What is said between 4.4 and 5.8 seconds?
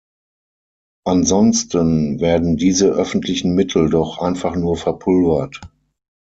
nur verpulvert.